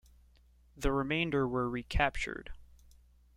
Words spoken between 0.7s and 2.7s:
The remainder were recaptured.